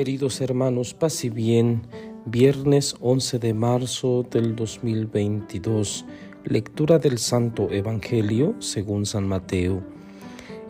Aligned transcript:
Queridos 0.00 0.40
hermanos, 0.40 0.94
paz 0.94 1.26
y 1.26 1.28
bien, 1.28 1.82
viernes 2.24 2.94
11 3.00 3.38
de 3.38 3.52
marzo 3.52 4.26
del 4.30 4.56
2022, 4.56 6.06
lectura 6.44 6.98
del 6.98 7.18
Santo 7.18 7.70
Evangelio 7.70 8.54
según 8.60 9.04
San 9.04 9.28
Mateo. 9.28 9.82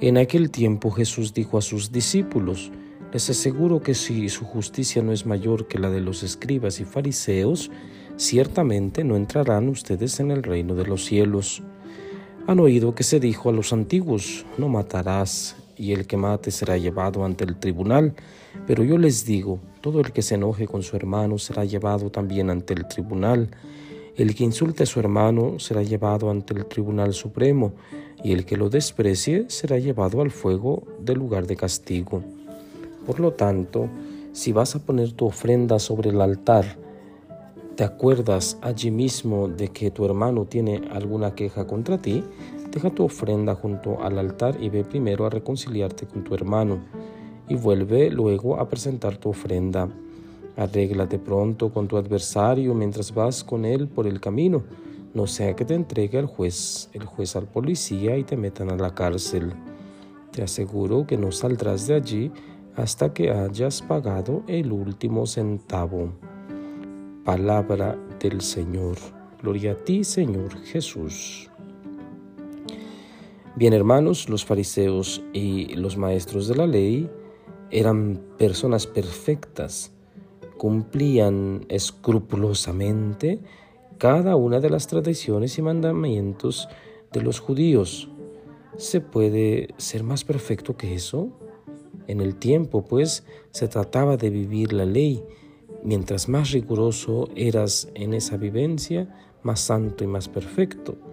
En 0.01 0.19
aquel 0.19 0.51
tiempo 0.51 0.91
Jesús 0.91 1.33
dijo 1.33 1.59
a 1.59 1.63
sus 1.63 1.93
discípulos, 1.93 2.73
les 3.13 3.31
aseguro 3.31 3.81
que 3.81 3.95
si 3.95 4.29
su 4.29 4.45
justicia 4.45 5.01
no 5.01 5.13
es 5.13 5.25
mayor 5.27 5.69
que 5.69 5.79
la 5.79 5.91
de 5.91 6.01
los 6.01 6.25
escribas 6.25 6.81
y 6.81 6.85
fariseos, 6.85 7.71
ciertamente 8.17 9.05
no 9.05 9.15
entrarán 9.15 9.69
ustedes 9.69 10.19
en 10.19 10.33
el 10.33 10.43
reino 10.43 10.75
de 10.75 10.87
los 10.87 11.05
cielos. 11.05 11.63
Han 12.49 12.59
oído 12.59 12.97
que 12.97 13.05
se 13.05 13.21
dijo 13.21 13.49
a 13.49 13.53
los 13.53 13.73
antiguos, 13.73 14.45
no 14.59 14.69
matarás, 14.69 15.55
y 15.81 15.93
el 15.93 16.07
que 16.07 16.19
mate 16.19 16.51
será 16.51 16.77
llevado 16.77 17.25
ante 17.25 17.45
el 17.45 17.57
tribunal. 17.57 18.13
Pero 18.67 18.85
yo 18.85 18.99
les 18.99 19.25
digo, 19.25 19.59
todo 19.81 20.01
el 20.01 20.13
que 20.13 20.21
se 20.21 20.35
enoje 20.35 20.67
con 20.67 20.83
su 20.83 20.95
hermano 20.95 21.39
será 21.39 21.65
llevado 21.65 22.11
también 22.11 22.51
ante 22.51 22.75
el 22.75 22.87
tribunal. 22.87 23.49
El 24.15 24.35
que 24.35 24.45
insulte 24.45 24.83
a 24.83 24.87
su 24.87 25.01
hermano 25.01 25.59
será 25.59 25.83
llevado 25.83 26.31
ante 26.31 26.53
el 26.53 26.67
tribunal 26.67 27.15
supremo, 27.15 27.73
y 28.23 28.33
el 28.33 28.45
que 28.45 28.59
lo 28.59 28.69
desprecie 28.69 29.47
será 29.49 29.79
llevado 29.79 30.21
al 30.21 30.31
fuego 30.31 30.83
del 31.01 31.19
lugar 31.19 31.47
de 31.47 31.57
castigo. 31.57 32.23
Por 33.07 33.19
lo 33.19 33.33
tanto, 33.33 33.89
si 34.33 34.53
vas 34.53 34.77
a 34.77 34.81
poner 34.81 35.13
tu 35.13 35.25
ofrenda 35.25 35.79
sobre 35.79 36.11
el 36.11 36.21
altar, 36.21 36.77
te 37.77 37.85
acuerdas 37.85 38.59
allí 38.61 38.91
mismo 38.91 39.49
de 39.49 39.69
que 39.69 39.91
tu 39.91 40.05
hermano 40.05 40.45
tiene 40.45 40.83
alguna 40.93 41.35
queja 41.35 41.67
contra 41.67 41.97
ti, 41.97 42.23
deja 42.71 42.91
tu 42.91 43.05
ofrenda 43.05 43.55
junto 43.55 44.03
al 44.03 44.19
altar 44.19 44.57
y 44.61 44.69
ve 44.69 44.85
primero 44.85 45.27
a 45.27 45.31
reconciliarte 45.31 46.07
con 46.07 46.25
tu 46.25 46.35
hermano 46.35 46.79
y 47.49 47.57
vuelve 47.57 48.11
luego 48.11 48.59
a 48.59 48.69
presentar 48.69 49.17
tu 49.17 49.31
ofrenda. 49.31 49.89
Arréglate 50.57 51.19
pronto 51.19 51.73
con 51.73 51.89
tu 51.89 51.97
adversario 51.97 52.75
mientras 52.75 53.13
vas 53.13 53.43
con 53.43 53.65
él 53.65 53.89
por 53.89 54.07
el 54.07 54.21
camino, 54.21 54.63
no 55.13 55.27
sea 55.27 55.57
que 55.57 55.65
te 55.65 55.75
entregue 55.75 56.19
al 56.19 56.27
juez, 56.27 56.89
el 56.93 57.05
juez 57.05 57.35
al 57.35 57.47
policía 57.47 58.17
y 58.17 58.25
te 58.25 58.37
metan 58.37 58.71
a 58.71 58.77
la 58.77 58.95
cárcel. 58.95 59.53
Te 60.31 60.43
aseguro 60.43 61.07
que 61.07 61.17
no 61.17 61.33
saldrás 61.33 61.89
de 61.89 61.95
allí 61.95 62.31
hasta 62.77 63.13
que 63.13 63.31
hayas 63.31 63.83
pagado 63.83 64.45
el 64.47 64.71
último 64.71 65.27
centavo. 65.27 66.13
Palabra 67.25 67.99
del 68.21 68.41
Señor. 68.41 68.97
Gloria 69.43 69.73
a 69.73 69.75
ti, 69.75 70.05
Señor 70.05 70.57
Jesús. 70.61 71.50
Bien, 73.61 73.75
hermanos, 73.75 74.31
los 74.31 74.47
fariseos 74.47 75.23
y 75.35 75.75
los 75.75 75.99
maestros 75.99 76.49
de 76.49 76.55
la 76.57 76.67
ley 76.67 77.11
eran 77.71 78.19
personas 78.39 78.87
perfectas, 78.87 79.93
cumplían 80.57 81.67
escrupulosamente 81.69 83.39
cada 83.99 84.35
una 84.35 84.61
de 84.61 84.71
las 84.71 84.87
tradiciones 84.87 85.59
y 85.59 85.61
mandamientos 85.61 86.71
de 87.13 87.21
los 87.21 87.39
judíos. 87.39 88.09
¿Se 88.79 89.03
puede 89.03 89.75
ser 89.77 90.05
más 90.05 90.25
perfecto 90.25 90.79
que 90.79 90.95
eso? 90.95 91.29
En 92.07 92.23
el 92.23 92.37
tiempo, 92.37 92.87
pues, 92.87 93.27
se 93.51 93.69
trataba 93.69 94.17
de 94.17 94.31
vivir 94.31 94.73
la 94.73 94.87
ley. 94.87 95.23
Mientras 95.85 96.31
más 96.31 96.53
riguroso 96.53 97.29
eras 97.37 97.91
en 97.93 98.15
esa 98.15 98.39
vivencia, 98.39 99.15
más 99.43 99.61
santo 99.61 100.03
y 100.03 100.07
más 100.07 100.31
perfecto. 100.31 101.10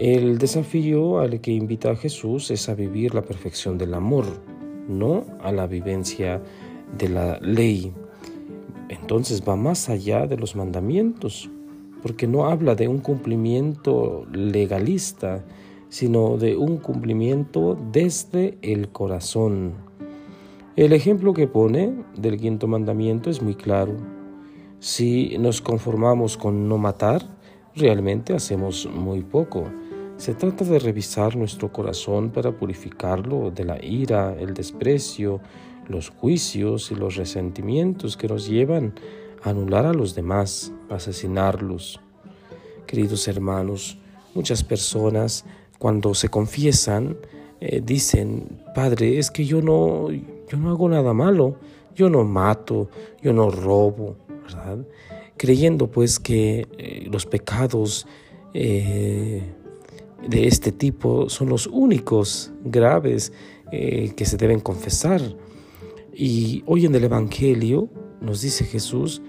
El 0.00 0.38
desafío 0.38 1.18
al 1.18 1.42
que 1.42 1.50
invita 1.50 1.90
a 1.90 1.94
Jesús 1.94 2.50
es 2.50 2.70
a 2.70 2.74
vivir 2.74 3.14
la 3.14 3.20
perfección 3.20 3.76
del 3.76 3.92
amor, 3.92 4.24
no 4.88 5.26
a 5.42 5.52
la 5.52 5.66
vivencia 5.66 6.40
de 6.96 7.10
la 7.10 7.38
ley. 7.40 7.92
Entonces 8.88 9.42
va 9.46 9.56
más 9.56 9.90
allá 9.90 10.26
de 10.26 10.38
los 10.38 10.56
mandamientos, 10.56 11.50
porque 12.02 12.26
no 12.26 12.46
habla 12.46 12.74
de 12.74 12.88
un 12.88 13.00
cumplimiento 13.00 14.26
legalista, 14.32 15.44
sino 15.90 16.38
de 16.38 16.56
un 16.56 16.78
cumplimiento 16.78 17.76
desde 17.92 18.56
el 18.62 18.88
corazón. 18.88 19.74
El 20.76 20.94
ejemplo 20.94 21.34
que 21.34 21.46
pone 21.46 21.92
del 22.16 22.38
quinto 22.38 22.66
mandamiento 22.66 23.28
es 23.28 23.42
muy 23.42 23.54
claro. 23.54 23.98
Si 24.78 25.36
nos 25.36 25.60
conformamos 25.60 26.38
con 26.38 26.70
no 26.70 26.78
matar, 26.78 27.20
realmente 27.74 28.32
hacemos 28.32 28.88
muy 28.90 29.20
poco. 29.20 29.64
Se 30.20 30.34
trata 30.34 30.66
de 30.66 30.78
revisar 30.78 31.34
nuestro 31.34 31.72
corazón 31.72 32.28
para 32.28 32.52
purificarlo 32.52 33.50
de 33.50 33.64
la 33.64 33.82
ira, 33.82 34.36
el 34.38 34.52
desprecio, 34.52 35.40
los 35.88 36.10
juicios 36.10 36.90
y 36.90 36.94
los 36.94 37.16
resentimientos 37.16 38.18
que 38.18 38.28
nos 38.28 38.46
llevan 38.46 38.92
a 39.42 39.48
anular 39.48 39.86
a 39.86 39.94
los 39.94 40.14
demás, 40.14 40.74
a 40.90 40.96
asesinarlos. 40.96 42.02
Queridos 42.86 43.28
hermanos, 43.28 43.96
muchas 44.34 44.62
personas 44.62 45.46
cuando 45.78 46.12
se 46.12 46.28
confiesan, 46.28 47.16
eh, 47.62 47.80
dicen, 47.82 48.60
Padre, 48.74 49.18
es 49.18 49.30
que 49.30 49.46
yo 49.46 49.62
no, 49.62 50.10
yo 50.10 50.58
no 50.58 50.68
hago 50.68 50.86
nada 50.90 51.14
malo, 51.14 51.56
yo 51.94 52.10
no 52.10 52.24
mato, 52.24 52.90
yo 53.22 53.32
no 53.32 53.50
robo, 53.50 54.16
¿verdad? 54.42 54.86
Creyendo 55.38 55.90
pues 55.90 56.20
que 56.20 56.68
eh, 56.76 57.08
los 57.10 57.24
pecados 57.24 58.06
eh, 58.52 59.54
de 60.28 60.46
este 60.46 60.72
tipo 60.72 61.28
son 61.28 61.48
los 61.48 61.66
únicos 61.66 62.52
graves 62.64 63.32
que 63.70 64.24
se 64.24 64.36
deben 64.36 64.60
confesar. 64.60 65.20
Y 66.12 66.62
hoy 66.66 66.86
en 66.86 66.94
el 66.94 67.04
Evangelio 67.04 67.88
nos 68.20 68.42
dice 68.42 68.64
Jesús 68.64 69.22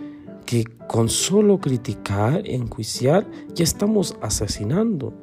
que 0.46 0.66
con 0.88 1.08
solo 1.10 1.60
criticar, 1.60 2.42
enjuiciar, 2.46 3.30
ya 3.54 3.64
estamos 3.64 4.18
asesinando. 4.22 5.14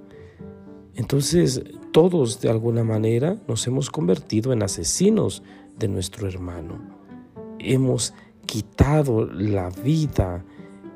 Entonces 0.95 1.63
todos 1.93 2.41
de 2.41 2.51
alguna 2.51 2.85
manera 2.85 3.41
nos 3.47 3.67
hemos 3.67 3.91
convertido 3.91 4.53
en 4.53 4.63
asesinos 4.63 5.43
de 5.79 5.89
nuestro 5.89 6.29
hermano. 6.29 6.81
Hemos 7.59 8.15
quitado 8.47 9.27
la 9.27 9.71
vida, 9.71 10.45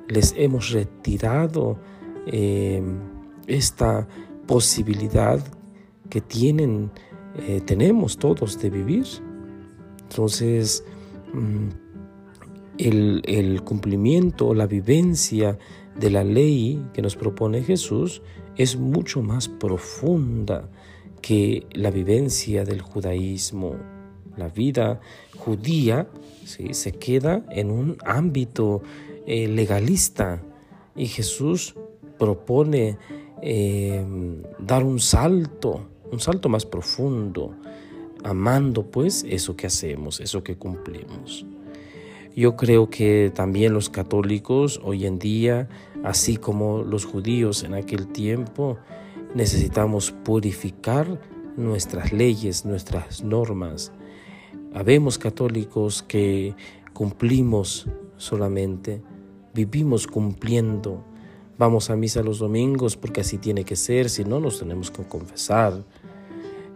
les 0.08 0.34
hemos 0.36 0.70
retirado 0.70 1.78
eh, 2.26 2.82
esta 3.46 4.08
posibilidad 4.52 5.40
que 6.10 6.20
tienen, 6.20 6.90
eh, 7.38 7.62
tenemos 7.64 8.18
todos 8.18 8.60
de 8.60 8.68
vivir. 8.68 9.06
Entonces, 10.02 10.84
mm, 11.32 11.68
el, 12.76 13.22
el 13.24 13.62
cumplimiento, 13.62 14.52
la 14.52 14.66
vivencia 14.66 15.56
de 15.98 16.10
la 16.10 16.22
ley 16.22 16.84
que 16.92 17.00
nos 17.00 17.16
propone 17.16 17.62
Jesús 17.62 18.20
es 18.58 18.76
mucho 18.76 19.22
más 19.22 19.48
profunda 19.48 20.68
que 21.22 21.66
la 21.72 21.90
vivencia 21.90 22.66
del 22.66 22.82
judaísmo. 22.82 23.76
La 24.36 24.48
vida 24.48 25.00
judía 25.38 26.08
¿sí? 26.44 26.74
se 26.74 26.92
queda 26.92 27.42
en 27.48 27.70
un 27.70 27.96
ámbito 28.04 28.82
eh, 29.26 29.48
legalista 29.48 30.42
y 30.94 31.06
Jesús 31.06 31.74
propone 32.18 32.98
eh, 33.42 34.04
dar 34.58 34.84
un 34.84 35.00
salto, 35.00 35.88
un 36.10 36.20
salto 36.20 36.48
más 36.48 36.64
profundo, 36.64 37.54
amando 38.24 38.84
pues 38.84 39.24
eso 39.28 39.56
que 39.56 39.66
hacemos, 39.66 40.20
eso 40.20 40.42
que 40.42 40.56
cumplimos. 40.56 41.44
Yo 42.34 42.56
creo 42.56 42.88
que 42.88 43.30
también 43.34 43.74
los 43.74 43.90
católicos 43.90 44.80
hoy 44.82 45.06
en 45.06 45.18
día, 45.18 45.68
así 46.02 46.36
como 46.36 46.82
los 46.82 47.04
judíos 47.04 47.62
en 47.62 47.74
aquel 47.74 48.06
tiempo, 48.06 48.78
necesitamos 49.34 50.12
purificar 50.12 51.20
nuestras 51.56 52.12
leyes, 52.12 52.64
nuestras 52.64 53.22
normas. 53.22 53.92
Habemos 54.72 55.18
católicos 55.18 56.02
que 56.02 56.54
cumplimos 56.94 57.86
solamente, 58.16 59.02
vivimos 59.52 60.06
cumpliendo. 60.06 61.04
Vamos 61.58 61.90
a 61.90 61.96
misa 61.96 62.22
los 62.22 62.38
domingos 62.38 62.96
porque 62.96 63.20
así 63.20 63.38
tiene 63.38 63.64
que 63.64 63.76
ser, 63.76 64.08
si 64.08 64.24
no 64.24 64.40
nos 64.40 64.58
tenemos 64.58 64.90
que 64.90 65.02
confesar. 65.04 65.84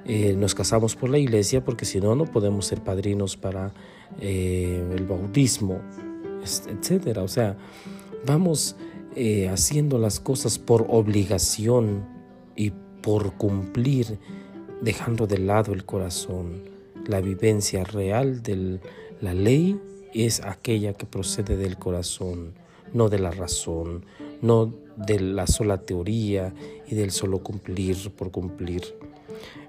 Eh, 0.05 0.35
nos 0.37 0.55
casamos 0.55 0.95
por 0.95 1.11
la 1.11 1.19
iglesia 1.19 1.65
porque 1.65 1.85
si 1.85 2.01
no, 2.01 2.15
no 2.15 2.27
podemos 2.27 2.67
ser 2.67 2.81
padrinos 2.83 3.37
para 3.37 3.73
eh, 4.21 4.85
el 4.97 5.05
bautismo, 5.05 5.81
etcétera. 6.69 7.23
O 7.23 7.29
sea, 7.29 7.57
vamos 8.25 8.77
eh, 9.17 9.49
haciendo 9.49 9.99
las 9.99 10.21
cosas 10.21 10.59
por 10.59 10.87
obligación 10.89 12.07
y 12.55 12.73
por 13.03 13.33
cumplir, 13.33 14.19
dejando 14.83 15.27
de 15.27 15.39
lado 15.39 15.73
el 15.73 15.85
corazón. 15.85 16.63
La 17.07 17.21
vivencia 17.21 17.83
real 17.83 18.43
de 18.43 18.79
la 19.21 19.33
ley 19.33 19.81
es 20.13 20.43
aquella 20.43 20.93
que 20.93 21.07
procede 21.07 21.57
del 21.57 21.79
corazón, 21.79 22.53
no 22.93 23.09
de 23.09 23.19
la 23.19 23.31
razón, 23.31 24.05
no 24.47 24.73
de 24.97 25.21
la 25.21 25.47
sola 25.47 25.83
teoría 25.83 26.55
y 26.87 26.95
del 26.95 27.11
solo 27.11 27.43
cumplir 27.43 27.97
por 28.17 28.31
cumplir. 28.31 28.83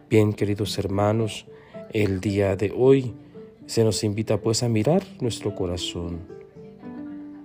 Bien, 0.09 0.33
queridos 0.33 0.77
hermanos, 0.77 1.47
el 1.91 2.21
día 2.21 2.55
de 2.55 2.73
hoy 2.75 3.13
Se 3.65 3.83
nos 3.83 4.05
invita 4.05 4.39
pues 4.39 4.63
a 4.63 4.69
mirar 4.69 5.03
nuestro 5.19 5.53
corazón. 5.53 6.19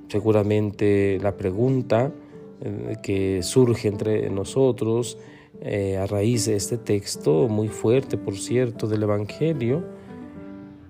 Seguramente 0.06 1.18
la 1.20 1.36
pregunta 1.36 2.12
eh, 2.60 2.94
que 3.02 3.42
surge 3.42 3.88
entre 3.88 4.30
nosotros 4.30 5.18
eh, 5.60 5.96
a 5.96 6.06
raíz 6.06 6.46
de 6.46 6.54
este 6.54 6.78
texto, 6.78 7.48
muy 7.48 7.66
fuerte 7.66 8.16
por 8.16 8.36
cierto, 8.36 8.86
del 8.86 9.02
Evangelio, 9.02 9.82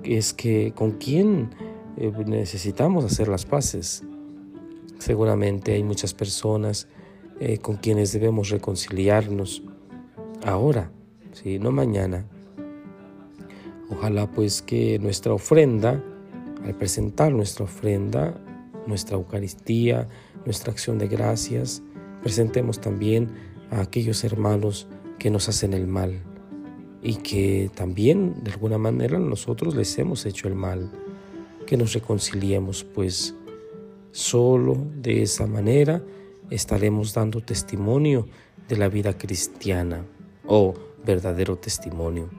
es 0.05 0.35
que 0.35 0.73
con 0.75 0.93
quién 0.93 1.49
eh, 1.97 2.13
necesitamos 2.27 3.07
hacer 3.07 3.29
las 3.29 3.47
paces. 3.47 4.05
Seguramente 5.03 5.73
hay 5.73 5.83
muchas 5.83 6.15
personas 6.15 6.87
con 7.61 7.75
quienes 7.75 8.13
debemos 8.13 8.51
reconciliarnos 8.51 9.65
ahora, 10.45 10.93
¿sí? 11.33 11.59
no 11.59 11.73
mañana. 11.73 12.25
Ojalá 13.91 14.31
pues 14.31 14.63
que 14.63 15.01
nuestra 15.01 15.33
ofrenda, 15.33 16.01
al 16.65 16.77
presentar 16.77 17.33
nuestra 17.33 17.65
ofrenda, 17.65 18.41
nuestra 18.87 19.17
Eucaristía, 19.17 20.09
nuestra 20.45 20.71
acción 20.71 20.99
de 20.99 21.09
gracias, 21.09 21.83
presentemos 22.23 22.81
también 22.81 23.29
a 23.73 23.81
aquellos 23.81 24.23
hermanos 24.23 24.87
que 25.19 25.31
nos 25.31 25.49
hacen 25.49 25.73
el 25.73 25.89
mal 25.89 26.23
y 27.03 27.17
que 27.17 27.73
también 27.75 28.45
de 28.45 28.53
alguna 28.53 28.79
manera 28.79 29.19
nosotros 29.19 29.75
les 29.75 29.99
hemos 29.99 30.27
hecho 30.27 30.47
el 30.47 30.55
mal, 30.55 30.93
que 31.67 31.77
nos 31.77 31.93
reconciliemos, 31.93 32.85
pues 32.85 33.35
solo 34.13 34.77
de 34.97 35.23
esa 35.23 35.47
manera 35.47 36.03
estaremos 36.51 37.15
dando 37.15 37.41
testimonio 37.41 38.29
de 38.69 38.77
la 38.77 38.89
vida 38.89 39.17
cristiana 39.19 40.05
o 40.47 40.75
verdadero 41.05 41.57
testimonio. 41.57 42.31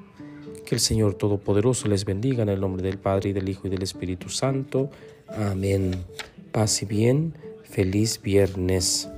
Que 0.65 0.75
el 0.75 0.81
Señor 0.81 1.15
Todopoderoso 1.15 1.87
les 1.87 2.05
bendiga 2.05 2.43
en 2.43 2.49
el 2.49 2.61
nombre 2.61 2.81
del 2.81 2.97
Padre 2.97 3.31
y 3.31 3.33
del 3.33 3.49
Hijo 3.49 3.67
y 3.67 3.69
del 3.69 3.83
Espíritu 3.83 4.29
Santo. 4.29 4.89
Amén. 5.27 6.05
Paz 6.51 6.81
y 6.81 6.85
bien. 6.85 7.33
Feliz 7.63 8.21
viernes. 8.21 9.09